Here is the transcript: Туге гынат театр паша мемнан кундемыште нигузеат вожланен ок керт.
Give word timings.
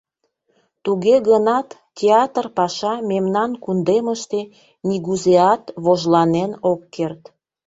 Туге 0.83 1.15
гынат 1.29 1.67
театр 1.99 2.45
паша 2.57 2.93
мемнан 3.11 3.51
кундемыште 3.63 4.41
нигузеат 4.87 5.63
вожланен 5.85 6.51
ок 6.71 6.81
керт. 6.95 7.21